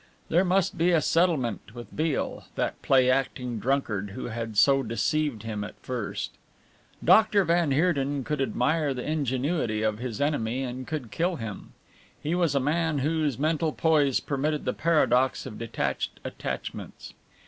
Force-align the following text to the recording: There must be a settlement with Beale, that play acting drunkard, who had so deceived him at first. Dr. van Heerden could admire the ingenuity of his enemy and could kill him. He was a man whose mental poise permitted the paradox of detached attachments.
There 0.29 0.43
must 0.43 0.79
be 0.79 0.89
a 0.89 0.99
settlement 0.99 1.75
with 1.75 1.95
Beale, 1.95 2.45
that 2.55 2.81
play 2.81 3.07
acting 3.07 3.59
drunkard, 3.59 4.13
who 4.15 4.25
had 4.29 4.57
so 4.57 4.81
deceived 4.81 5.43
him 5.43 5.63
at 5.63 5.75
first. 5.79 6.31
Dr. 7.03 7.43
van 7.43 7.69
Heerden 7.69 8.23
could 8.23 8.41
admire 8.41 8.95
the 8.95 9.07
ingenuity 9.07 9.83
of 9.83 9.99
his 9.99 10.19
enemy 10.19 10.63
and 10.63 10.87
could 10.87 11.11
kill 11.11 11.35
him. 11.35 11.73
He 12.19 12.33
was 12.33 12.55
a 12.55 12.59
man 12.59 12.97
whose 12.97 13.37
mental 13.37 13.73
poise 13.73 14.19
permitted 14.19 14.65
the 14.65 14.73
paradox 14.73 15.45
of 15.45 15.59
detached 15.59 16.19
attachments. 16.23 17.13